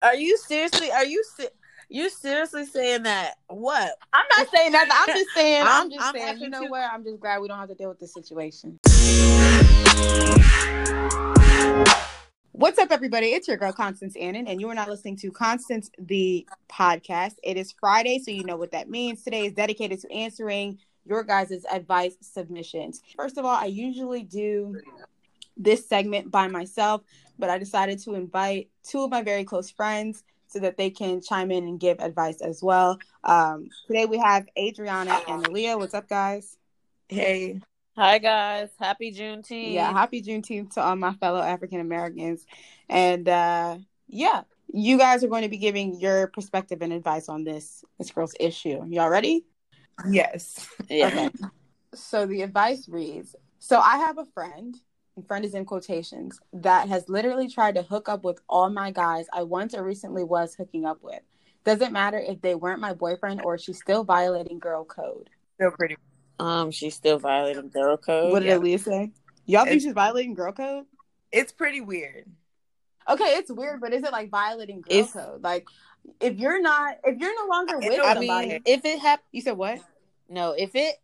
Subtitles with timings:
[0.00, 0.92] Are you seriously?
[0.92, 1.48] Are you si-
[1.88, 3.34] you seriously saying that?
[3.48, 3.94] What?
[4.12, 4.88] I'm not saying that.
[5.08, 5.62] I'm just saying.
[5.62, 6.38] I'm, I'm- just I'm saying.
[6.38, 6.70] You know too.
[6.70, 6.88] what?
[6.92, 8.78] I'm just glad we don't have to deal with this situation.
[12.52, 13.28] What's up, everybody?
[13.28, 17.34] It's your girl Constance Annan, and you are not listening to Constance the podcast.
[17.42, 19.24] It is Friday, so you know what that means.
[19.24, 23.00] Today is dedicated to answering your guys' advice submissions.
[23.16, 24.80] First of all, I usually do
[25.58, 27.02] this segment by myself,
[27.38, 31.20] but I decided to invite two of my very close friends so that they can
[31.20, 32.98] chime in and give advice as well.
[33.24, 35.78] Um, today we have Adriana and Aaliyah.
[35.78, 36.56] What's up, guys?
[37.08, 37.60] Hey,
[37.98, 39.72] Hi guys, happy Juneteenth.
[39.72, 42.46] Yeah, happy Juneteenth to all my fellow African Americans.
[42.88, 47.42] And uh, yeah, you guys are going to be giving your perspective and advice on
[47.42, 48.84] this this girl's issue.
[48.86, 49.44] Y'all ready?
[50.08, 50.68] yes.
[50.88, 51.08] yeah.
[51.08, 51.30] Okay.
[51.92, 54.76] So the advice reads So I have a friend, and
[55.22, 59.26] friend is in quotations, that has literally tried to hook up with all my guys
[59.32, 61.20] I once or recently was hooking up with.
[61.64, 65.28] Doesn't matter if they weren't my boyfriend or she's still violating girl code.
[65.56, 65.96] Still pretty.
[66.38, 68.32] Um, she's still violating girl code.
[68.32, 68.56] what did yeah.
[68.58, 69.12] Aaliyah say?
[69.46, 70.84] Y'all think she's violating girl code?
[71.32, 72.26] It's pretty weird.
[73.08, 75.42] Okay, it's weird, but is it like violating girl If- code?
[75.42, 75.66] Like,
[76.20, 79.40] if you're not, if you're no longer with I somebody, mean, if it happened, you
[79.42, 79.80] said what?
[80.28, 80.96] no, if it,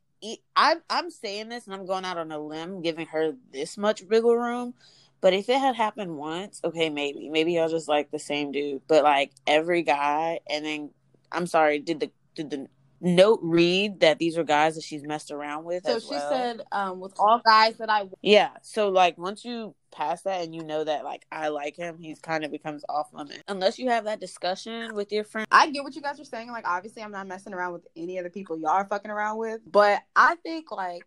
[0.56, 4.02] I, I'm saying this and I'm going out on a limb, giving her this much
[4.02, 4.74] wiggle room.
[5.20, 8.82] But if it had happened once, okay, maybe, maybe was just like the same dude.
[8.86, 10.90] But like every guy, and then
[11.32, 12.68] I'm sorry, did the did the
[13.00, 15.84] note read that these are guys that she's messed around with?
[15.84, 16.30] So she well?
[16.30, 18.50] said, um, with all guys that I, Yeah.
[18.62, 22.18] So like once you pass that and you know that like I like him, he's
[22.18, 23.42] kind of becomes off limit.
[23.48, 25.46] Unless you have that discussion with your friend.
[25.50, 26.50] I get what you guys are saying.
[26.50, 29.38] Like, obviously, I'm not messing around with any of the people y'all are fucking around
[29.38, 31.04] with, but I think like.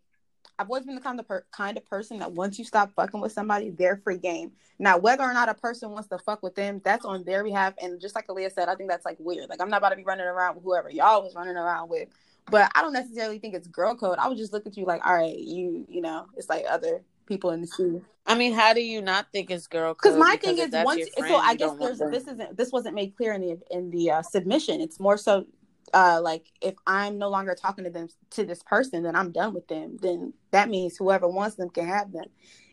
[0.59, 3.21] I've always been the kind of per- kind of person that once you stop fucking
[3.21, 4.51] with somebody, they're free game.
[4.79, 7.73] Now, whether or not a person wants to fuck with them, that's on their behalf.
[7.81, 9.49] And just like Aaliyah said, I think that's like weird.
[9.49, 12.09] Like I'm not about to be running around with whoever y'all was running around with.
[12.49, 14.17] But I don't necessarily think it's girl code.
[14.19, 17.01] I would just look at you like, all right, you, you know, it's like other
[17.25, 18.03] people in the scene.
[18.25, 20.13] I mean, how do you not think it's girl code?
[20.13, 23.15] Because my thing is once your so I guess there's this isn't this wasn't made
[23.15, 24.81] clear in the in the uh, submission.
[24.81, 25.45] It's more so
[25.93, 29.53] uh like if I'm no longer talking to them to this person, then I'm done
[29.53, 29.97] with them.
[30.01, 32.25] Then that means whoever wants them can have them.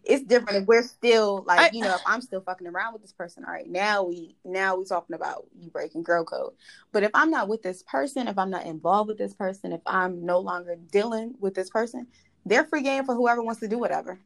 [0.02, 3.02] It's different if we're still like I- you know if I'm still fucking around with
[3.02, 3.44] this person.
[3.44, 6.52] All right, now we now we talking about you breaking girl code.
[6.92, 9.80] But if I'm not with this person, if I'm not involved with this person, if
[9.86, 12.06] I'm no longer dealing with this person,
[12.44, 14.18] they're free game for whoever wants to do whatever.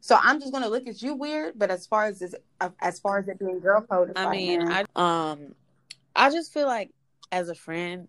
[0.00, 2.34] So I'm just gonna look at you weird, but as far as this,
[2.80, 4.60] as far as it being girl code, I mean,
[4.96, 5.54] I um,
[6.16, 6.90] I just feel like
[7.32, 8.08] as a friend,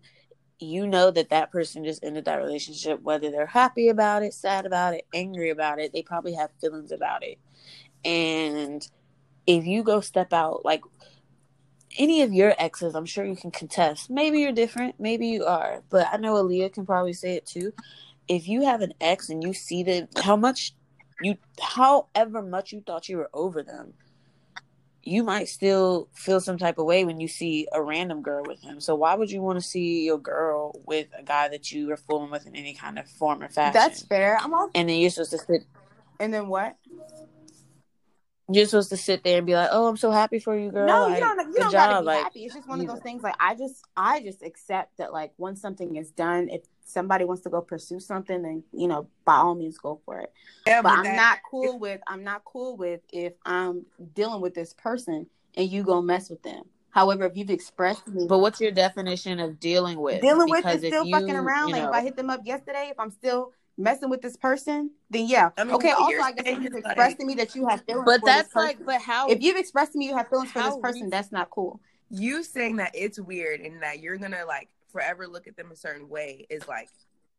[0.58, 4.64] you know that that person just ended that relationship, whether they're happy about it, sad
[4.66, 5.92] about it, angry about it.
[5.92, 7.38] They probably have feelings about it,
[8.04, 8.86] and
[9.46, 10.82] if you go step out, like
[11.98, 14.10] any of your exes, I'm sure you can contest.
[14.10, 17.72] Maybe you're different, maybe you are, but I know Aaliyah can probably say it too.
[18.28, 20.74] If you have an ex and you see that how much
[21.22, 23.94] you, however much you thought you were over them,
[25.06, 28.60] you might still feel some type of way when you see a random girl with
[28.60, 28.80] him.
[28.80, 31.96] So why would you want to see your girl with a guy that you are
[31.96, 33.72] fooling with in any kind of form or fashion?
[33.74, 34.36] that's fair.
[34.40, 35.64] I'm all, and then you're supposed to sit.
[36.18, 36.76] and then what?
[38.48, 40.86] You're supposed to sit there and be like, "Oh, I'm so happy for you, girl."
[40.86, 41.54] no, like, you don't.
[41.54, 42.44] You don't gotta be like, happy.
[42.44, 43.22] It's just one of those things.
[43.22, 45.12] Like I just, I just accept that.
[45.12, 49.08] Like once something is done, if somebody wants to go pursue something, then you know,
[49.24, 50.32] by all means, go for it.
[50.66, 52.00] Yeah, But I'm that- not cool with.
[52.06, 53.84] I'm not cool with if I'm
[54.14, 55.26] dealing with this person
[55.56, 56.64] and you go mess with them.
[56.90, 60.22] However, if you've expressed me, But what's your definition of dealing with?
[60.22, 61.68] dealing with is still you, fucking around.
[61.68, 64.90] you Like if I hit them up yesterday, if I'm still messing with this person,
[65.10, 65.50] then yeah.
[65.56, 65.90] I mean, okay.
[65.90, 68.20] Also, I guess if you've is, expressed like- to me that you have feelings, but
[68.20, 69.28] for this that's like, person- but how?
[69.28, 71.80] if you've expressed to me you have feelings for this person, re- that's not cool.
[72.10, 75.76] you saying that it's weird and that you're gonna like forever look at them a
[75.76, 76.88] certain way is like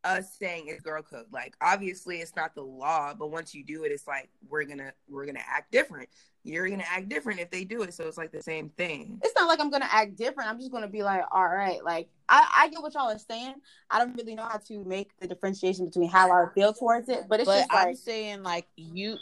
[0.03, 1.25] us saying it's girl code.
[1.31, 4.93] Like obviously it's not the law, but once you do it, it's like we're gonna
[5.09, 6.09] we're gonna act different.
[6.43, 9.19] You're gonna act different if they do it, so it's like the same thing.
[9.23, 10.49] It's not like I'm gonna act different.
[10.49, 13.55] I'm just gonna be like, all right, like I, I get what y'all are saying.
[13.89, 17.25] I don't really know how to make the differentiation between how I feel towards it,
[17.27, 19.17] but it's but just I'm like saying like you,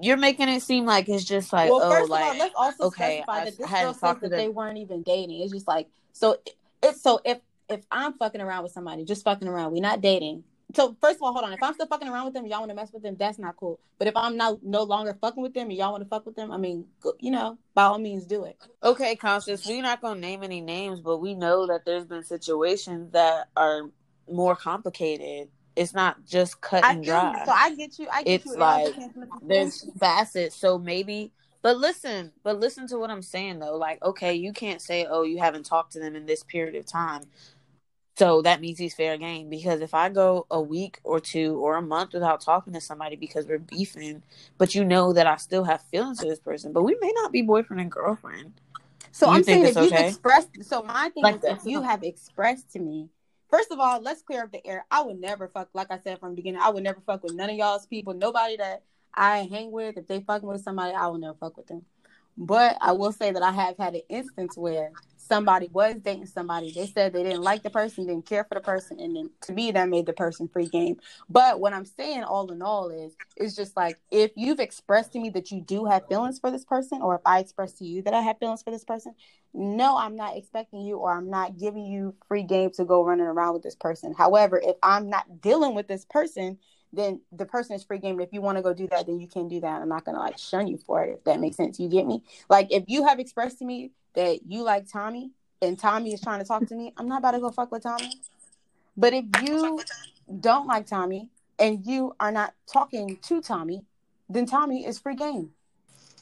[0.00, 2.84] you're making it seem like it's just like well, oh, first like all, let's also
[2.84, 5.02] okay, specify I- that this I hadn't girl says talked to that they weren't even
[5.02, 5.40] dating.
[5.40, 6.36] It's just like so
[6.82, 7.38] it's so if
[7.68, 10.44] if I'm fucking around with somebody, just fucking around, we're not dating.
[10.74, 11.52] So first of all, hold on.
[11.52, 13.56] If I'm still fucking around with them, y'all want to mess with them, that's not
[13.56, 13.78] cool.
[13.98, 16.36] But if I'm now no longer fucking with them and y'all want to fuck with
[16.36, 16.86] them, I mean,
[17.20, 18.56] you know, by all means, do it.
[18.82, 23.12] Okay, Constance, we're not gonna name any names, but we know that there's been situations
[23.12, 23.90] that are
[24.28, 25.48] more complicated.
[25.76, 27.42] It's not just cut and dry.
[27.44, 28.06] So I get you.
[28.10, 28.56] I get It's you.
[28.56, 30.56] Like depends on the there's facets.
[30.56, 31.32] So maybe
[31.64, 33.78] But listen, but listen to what I'm saying though.
[33.78, 36.84] Like, okay, you can't say, oh, you haven't talked to them in this period of
[36.84, 37.22] time.
[38.18, 39.48] So that means he's fair game.
[39.48, 43.16] Because if I go a week or two or a month without talking to somebody
[43.16, 44.22] because we're beefing,
[44.58, 47.32] but you know that I still have feelings for this person, but we may not
[47.32, 48.52] be boyfriend and girlfriend.
[49.10, 51.60] So You I'm saying if you've expressed, so my thing Like is that.
[51.60, 53.08] if you have expressed to me,
[53.48, 54.84] first of all, let's clear up the air.
[54.90, 57.32] I would never fuck, like I said from the beginning, I would never fuck with
[57.32, 58.12] none of y'all's people.
[58.12, 58.82] Nobody that
[59.14, 61.82] I hang with, if they fucking with somebody, I will never fuck with them.
[62.36, 66.72] But I will say that I have had an instance where somebody was dating somebody.
[66.72, 69.52] They said they didn't like the person, didn't care for the person, and then to
[69.52, 70.96] me that made the person free game.
[71.28, 75.20] But what I'm saying all in all is it's just like if you've expressed to
[75.20, 78.02] me that you do have feelings for this person, or if I express to you
[78.02, 79.14] that I have feelings for this person,
[79.52, 83.26] no, I'm not expecting you or I'm not giving you free game to go running
[83.26, 84.12] around with this person.
[84.12, 86.58] However, if I'm not dealing with this person,
[86.96, 88.20] then the person is free game.
[88.20, 89.82] If you want to go do that, then you can do that.
[89.82, 91.78] I'm not gonna like shun you for it if that makes sense.
[91.80, 92.22] You get me?
[92.48, 95.30] Like if you have expressed to me that you like Tommy
[95.62, 97.82] and Tommy is trying to talk to me, I'm not about to go fuck with
[97.82, 98.10] Tommy.
[98.96, 99.80] But if you
[100.40, 103.84] don't like Tommy and you are not talking to Tommy,
[104.28, 105.50] then Tommy is free game.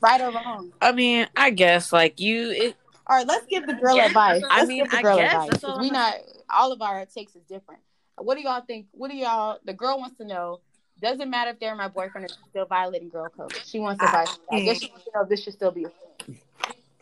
[0.01, 0.73] Right or wrong.
[0.81, 2.77] I mean, I guess like you it
[3.07, 4.43] All right, let's give the girl Yeah, advice.
[4.51, 5.51] I Let's mean, give the I girl guess advice.
[5.51, 6.15] that's 'cause all we I'm not
[6.51, 7.83] all of our takes is different.
[8.23, 8.87] What do y'all think?
[8.93, 9.59] What do y'all?
[9.65, 10.61] The girl wants to know.
[11.01, 13.55] Doesn't matter if they're my boyfriend or she's still violating girl code.
[13.65, 14.39] She wants I advice.
[14.51, 15.85] I guess she wants to know if this should still be.
[15.85, 16.37] a thing.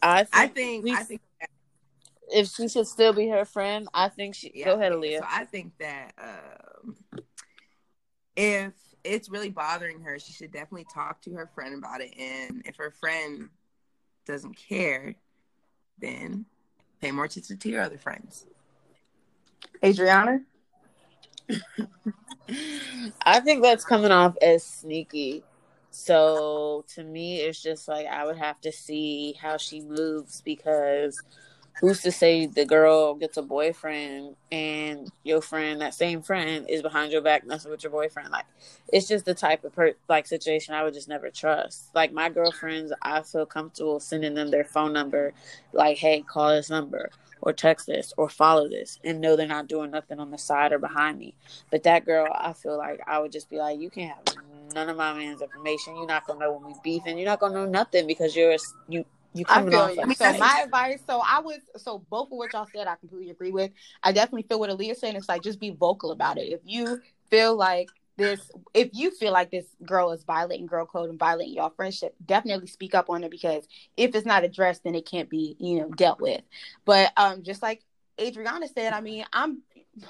[0.03, 1.21] I think, I think we- I think
[2.33, 5.19] if she should still be her friend, I think she yeah, go ahead, okay, Aaliyah.
[5.19, 6.97] So I think that um,
[8.37, 8.73] if
[9.05, 12.15] it's really bothering her, she should definitely talk to her friend about it.
[12.19, 13.51] And if her friend
[14.27, 15.17] doesn't care,
[15.99, 16.47] then
[17.01, 18.47] pay more attention to your other friends.
[19.85, 20.41] Adriana.
[23.25, 25.43] I think that's coming off as sneaky.
[25.91, 31.23] So to me, it's just like I would have to see how she moves because
[31.81, 36.83] who's to say the girl gets a boyfriend and your friend, that same friend, is
[36.83, 38.31] behind your back messing with your boyfriend?
[38.31, 38.45] Like,
[38.93, 41.95] it's just the type of per- like situation I would just never trust.
[41.95, 45.33] Like my girlfriends, I feel comfortable sending them their phone number,
[45.73, 47.11] like, hey, call this number
[47.43, 50.73] or text this or follow this, and know they're not doing nothing on the side
[50.73, 51.35] or behind me.
[51.71, 54.37] But that girl, I feel like I would just be like, you can't have
[54.75, 55.97] none of my man's information.
[55.97, 57.19] You're not gonna know when we beefing.
[57.19, 58.57] You're not gonna know nothing because you're
[58.89, 59.05] you
[59.35, 59.97] you coming off you.
[59.97, 61.01] like So my advice.
[61.07, 61.59] So I was.
[61.77, 63.71] So both of what y'all said, I completely agree with.
[64.03, 65.17] I definitely feel what Aaliyah saying.
[65.17, 66.53] It's like just be vocal about it.
[66.53, 67.01] If you
[67.31, 71.55] feel like this, if you feel like this girl is violating girl code and violating
[71.55, 73.67] your friendship, definitely speak up on it because
[73.97, 76.43] if it's not addressed, then it can't be you know dealt with.
[76.85, 77.83] But um, just like
[78.21, 79.63] Adriana said, I mean, I'm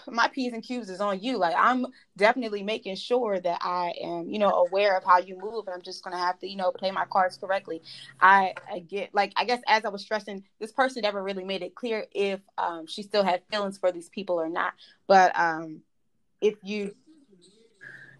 [0.08, 1.38] my P's and Q's is on you.
[1.38, 1.86] Like I'm
[2.16, 5.82] definitely making sure that I am, you know, aware of how you move, and I'm
[5.82, 7.82] just gonna have to, you know, play my cards correctly.
[8.20, 11.62] I, I get like I guess as I was stressing, this person never really made
[11.62, 14.74] it clear if um she still had feelings for these people or not.
[15.06, 15.80] But um
[16.40, 16.94] if you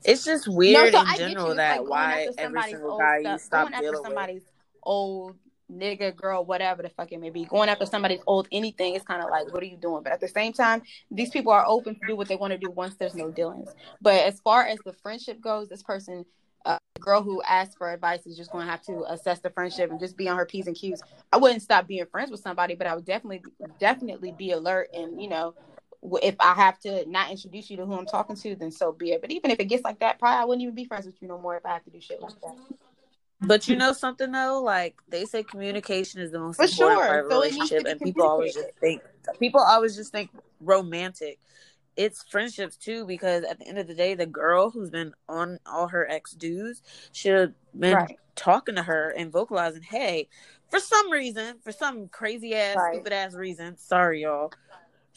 [0.05, 1.35] It's just weird so in I get you.
[1.35, 4.07] general that like why every single guy you stop going after dealing with.
[4.07, 4.43] somebody's
[4.83, 5.37] old
[5.71, 9.23] nigga, girl, whatever the fuck it may be, going after somebody's old anything is kind
[9.23, 10.03] of like, what are you doing?
[10.03, 12.59] But at the same time, these people are open to do what they want to
[12.59, 13.73] do once there's no dealings.
[14.01, 16.25] But as far as the friendship goes, this person,
[16.65, 19.51] uh, the girl who asked for advice is just going to have to assess the
[19.51, 21.03] friendship and just be on her p's and q's.
[21.33, 23.43] I wouldn't stop being friends with somebody, but I would definitely,
[23.79, 25.55] definitely be alert and you know.
[26.23, 29.13] If I have to not introduce you to who I'm talking to, then so be
[29.13, 29.21] it.
[29.21, 31.29] But even if it gets like that, probably I wouldn't even be friends with you
[31.29, 32.55] no more if I have to do shit like that.
[33.43, 37.07] But you know something though, like they say communication is the most For important sure.
[37.07, 39.03] part of a So it needs to relationship, and people always just think
[39.39, 40.31] people always just think
[40.61, 41.39] romantic.
[41.97, 45.59] It's friendships too, because at the end of the day, the girl who's been on
[45.67, 48.19] all her ex dudes should have been Right.
[48.37, 50.29] talking to her and vocalizing, "Hey,
[50.71, 52.95] for some reason, for some crazy ass, Right.
[52.95, 54.53] stupid ass reason, sorry y'all,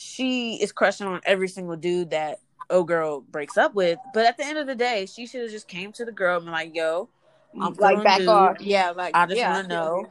[0.03, 3.99] she is crushing on every single dude that oh girl breaks up with.
[4.13, 6.37] But at the end of the day, she should have just came to the girl
[6.37, 7.09] and been like, "Yo,
[7.59, 8.29] I'm mm, like back dude.
[8.29, 8.61] off.
[8.61, 10.07] Yeah, like I just yeah, want to know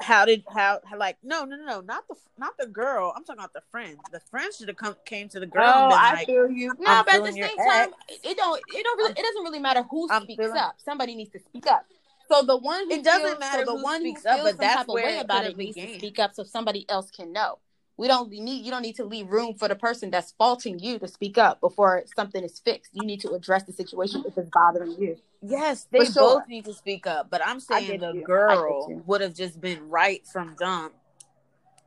[0.00, 3.12] how did how, how like no no no no not the not the girl.
[3.16, 3.96] I'm talking about the friend.
[4.12, 6.50] The friend should have come came to the girl and Oh, been I like, feel
[6.50, 6.74] you.
[6.80, 8.18] No, I'm but at the same time, ex.
[8.24, 8.60] it don't.
[8.68, 9.12] It don't really.
[9.12, 10.76] It doesn't really matter who I'm speaks feeling- up.
[10.84, 11.86] Somebody needs to speak up.
[12.28, 14.42] So the one who It doesn't feels, matter so the who one speaks who up,
[14.42, 16.42] but some that's type where way it about could've it needs to speak up so
[16.42, 17.58] somebody else can know.
[17.96, 20.98] We don't need you don't need to leave room for the person that's faulting you
[20.98, 22.90] to speak up before something is fixed.
[22.94, 25.16] You need to address the situation if it's bothering you.
[25.42, 26.40] yes, they sure.
[26.40, 27.30] both need to speak up.
[27.30, 28.24] But I'm saying the you.
[28.24, 30.94] Girl would have just been right from jump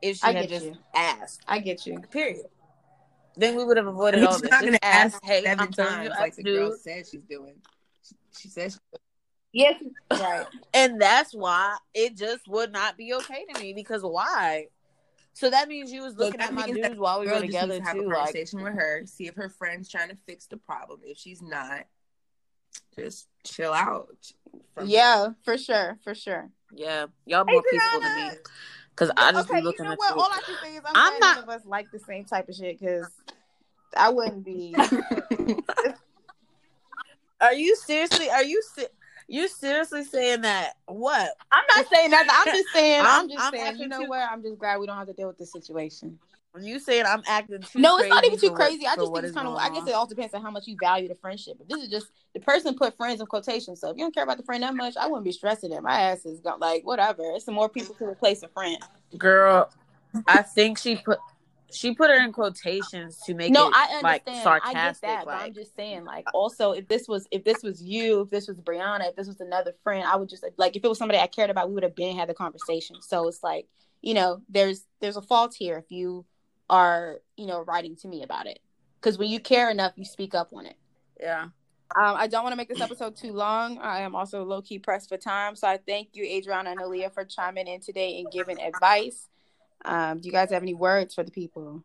[0.02, 0.78] if she I had just you.
[0.96, 1.42] asked.
[1.48, 2.00] I get you.
[2.12, 2.46] Period.
[3.36, 4.50] Then we would have avoided She's all this.
[4.50, 6.80] not gonna ask hey, seven I'm times your like ex the girl dude.
[6.80, 7.56] said she's doing.
[8.02, 8.80] She, she says
[9.54, 10.46] Yes, right.
[10.74, 14.68] and that's why it just would not be okay to me because why?
[15.38, 17.34] So that means you was looking that at my means that dudes while we were
[17.34, 18.02] Girl just together to have too.
[18.02, 21.02] a Like, conversation with her, see if her friend's trying to fix the problem.
[21.04, 21.86] If she's not,
[22.98, 24.32] just chill out.
[24.74, 26.50] from Yeah, for sure, for sure.
[26.74, 28.40] yeah, y'all more peaceful than me Adriana!
[28.90, 30.16] because I just okay, be looking you know at what?
[30.16, 30.22] you.
[30.22, 32.26] All I can say is I'm, I'm glad not- none of us like the same
[32.26, 33.06] type of shit because
[33.96, 34.76] I wouldn't be.
[37.40, 38.28] Are you seriously?
[38.32, 38.88] Are you se-
[39.28, 40.74] you seriously saying that?
[40.86, 41.32] What?
[41.52, 42.30] I'm not saying nothing.
[42.32, 43.02] I'm just saying.
[43.02, 43.78] I'm, I'm- just I'm saying.
[43.78, 44.30] You know too- what?
[44.32, 46.18] I'm just glad we don't have to deal with this situation.
[46.60, 47.78] You saying I'm acting too?
[47.80, 48.88] no, it's not even too for what- crazy.
[48.88, 49.58] I just think it's kind of.
[49.58, 51.58] I guess it all depends on how much you value the friendship.
[51.62, 54.24] If this is just the person put friends in quotation, so if you don't care
[54.24, 55.84] about the friend that much, I wouldn't be stressing it.
[55.84, 57.22] My ass is got like whatever.
[57.36, 58.78] It's some more people to replace a friend.
[59.20, 59.70] Girl,
[60.28, 61.20] I think she put
[61.72, 64.28] she put her in quotations to make no, it I like understand.
[64.28, 65.10] I get sarcastic.
[65.10, 68.30] that, but I'm just saying, like, also, if this was if this was you, if
[68.30, 70.98] this was Brianna, if this was another friend, I would just like if it was
[70.98, 72.98] somebody I cared about, we would have been had the conversation.
[73.02, 73.68] So it's like,
[74.02, 76.26] you know, there's there's a fault here if you
[76.70, 78.60] are, you know, writing to me about it.
[79.00, 80.76] Because when you care enough, you speak up on it.
[81.20, 81.48] yeah.
[81.96, 83.78] Um, I don't want to make this episode too long.
[83.78, 87.14] I am also low key pressed for time, so I thank you, Adriana and Aaliyah,
[87.14, 89.30] for chiming in today and giving advice.
[89.86, 91.84] Um, do you guys have any words for the people?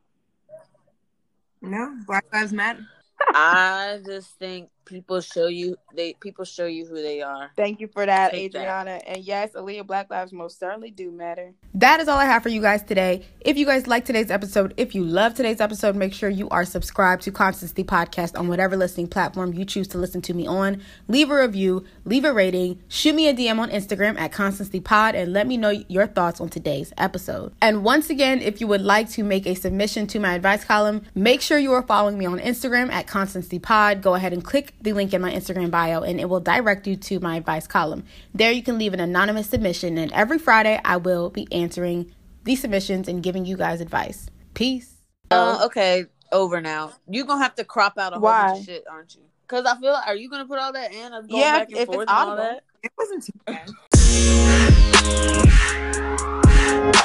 [1.61, 2.87] No, Black Lives Matter.
[3.35, 7.51] I just think people show you they people show you who they are.
[7.57, 8.61] Thank you for that, Take that.
[8.61, 9.01] Adriana.
[9.07, 11.53] And yes, Aaliyah, Black Lives most certainly do matter.
[11.75, 13.27] That is all I have for you guys today.
[13.41, 16.65] If you guys like today's episode, if you love today's episode, make sure you are
[16.65, 20.83] subscribed to Constancy Podcast on whatever listening platform you choose to listen to me on.
[21.09, 25.15] Leave a review, leave a rating, shoot me a DM on Instagram at Constancy Pod,
[25.15, 27.53] and let me know your thoughts on today's episode.
[27.61, 31.03] And once again, if you would like to make a submission to my advice column,
[31.15, 34.03] make sure you are following me on Instagram at Constancy Pod.
[34.03, 36.97] Go ahead and click the link in my Instagram bio and it will direct you
[36.97, 38.05] to my advice column.
[38.35, 42.13] There you can leave an anonymous submission, and every Friday I will be answering
[42.45, 44.29] these submissions and giving you guys advice.
[44.55, 44.95] Peace.
[45.31, 46.93] Uh, okay, over now.
[47.09, 48.49] You're gonna have to crop out a whole Why?
[48.49, 49.23] bunch of shit, aren't you?
[49.47, 51.13] Because I feel, are you gonna put all that in?
[51.29, 53.71] yeah, back and if forth it's that, It wasn't too bad.